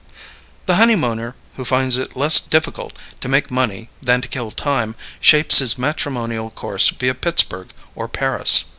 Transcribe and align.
The 0.65 0.77
honeymooner 0.77 1.35
who 1.57 1.63
finds 1.63 1.95
it 1.99 2.15
less 2.17 2.39
difficult 2.39 2.93
to 3.19 3.27
make 3.27 3.51
money 3.51 3.91
than 4.01 4.19
to 4.21 4.27
kill 4.27 4.49
time 4.49 4.95
shapes 5.19 5.59
his 5.59 5.77
matrimonial 5.77 6.49
course 6.49 6.89
via 6.89 7.13
Pittsburgh 7.13 7.69
or 7.93 8.07
Paris. 8.07 8.63